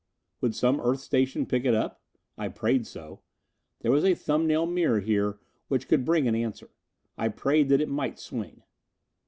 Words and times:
Would 0.41 0.55
some 0.55 0.81
Earth 0.81 0.99
station 1.01 1.45
pick 1.45 1.63
it 1.63 1.75
up? 1.75 2.01
I 2.35 2.47
prayed 2.47 2.87
so. 2.87 3.21
There 3.81 3.91
was 3.91 4.03
a 4.03 4.15
thumb 4.15 4.47
nail 4.47 4.65
mirror 4.65 4.99
here 4.99 5.37
which 5.67 5.87
could 5.87 6.05
bring 6.05 6.27
an 6.27 6.33
answer. 6.33 6.69
I 7.19 7.27
prayed 7.27 7.69
that 7.69 7.81
it 7.81 7.87
might 7.87 8.17
swing. 8.17 8.63